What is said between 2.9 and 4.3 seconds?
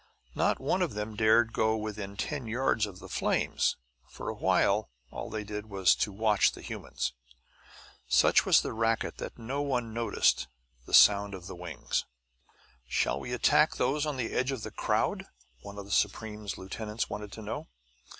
the flames; for